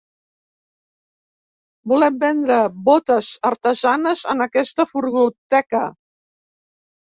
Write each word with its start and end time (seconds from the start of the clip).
Volem 1.91 2.17
vendre 2.23 2.57
botes 2.87 3.29
artesanes 3.51 4.25
en 4.35 4.43
aquesta 4.47 4.87
furgoteca. 4.95 5.85